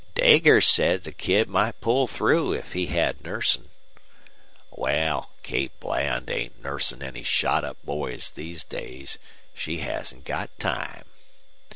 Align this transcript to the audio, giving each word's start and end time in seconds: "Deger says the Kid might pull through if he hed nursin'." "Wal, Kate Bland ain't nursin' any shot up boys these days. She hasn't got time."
"Deger 0.15 0.61
says 0.65 1.03
the 1.03 1.11
Kid 1.11 1.47
might 1.47 1.79
pull 1.79 2.07
through 2.07 2.53
if 2.53 2.73
he 2.73 2.87
hed 2.87 3.23
nursin'." 3.23 3.69
"Wal, 4.71 5.29
Kate 5.43 5.79
Bland 5.79 6.27
ain't 6.31 6.59
nursin' 6.63 7.03
any 7.03 7.21
shot 7.21 7.63
up 7.63 7.77
boys 7.83 8.31
these 8.31 8.63
days. 8.63 9.19
She 9.53 9.77
hasn't 9.77 10.25
got 10.25 10.57
time." 10.57 11.05